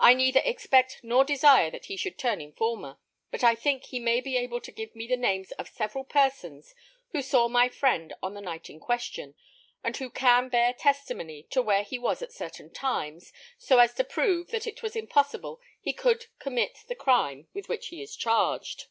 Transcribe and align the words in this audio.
"I 0.00 0.14
neither 0.14 0.40
expect 0.42 1.00
nor 1.02 1.22
desire 1.22 1.70
that 1.70 1.84
he 1.84 1.98
should 1.98 2.16
turn 2.18 2.40
informer; 2.40 2.96
but 3.30 3.44
I 3.44 3.54
think 3.54 3.84
he 3.84 3.98
may 3.98 4.22
be 4.22 4.38
able 4.38 4.58
to 4.62 4.72
give 4.72 4.96
me 4.96 5.06
the 5.06 5.18
names 5.18 5.52
of 5.52 5.68
several 5.68 6.02
persons 6.02 6.74
who 7.10 7.20
saw 7.20 7.46
my 7.46 7.68
friend 7.68 8.14
on 8.22 8.32
the 8.32 8.40
night 8.40 8.70
in 8.70 8.80
question, 8.80 9.34
and 9.84 9.94
who 9.94 10.08
can 10.08 10.48
bear 10.48 10.72
testimony 10.72 11.42
to 11.50 11.60
where 11.60 11.82
he 11.82 11.98
was 11.98 12.22
at 12.22 12.32
certain 12.32 12.70
times, 12.72 13.34
so 13.58 13.78
as 13.78 13.92
to 13.96 14.04
prove 14.04 14.48
that 14.50 14.66
it 14.66 14.82
was 14.82 14.96
impossible 14.96 15.60
he 15.78 15.92
could 15.92 16.24
commit 16.38 16.78
the 16.88 16.94
crime 16.94 17.48
with 17.52 17.68
which 17.68 17.88
he 17.88 18.00
is 18.00 18.16
charged." 18.16 18.86